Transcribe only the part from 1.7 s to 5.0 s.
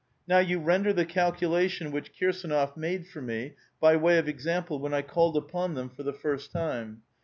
which Kirs^nof made for me by way of example, when